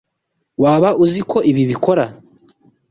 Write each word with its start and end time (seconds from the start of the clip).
Waba 0.63 0.89
uzi 1.03 1.19
uko 1.25 1.37
ibi 1.49 1.63
bikora? 1.71 2.05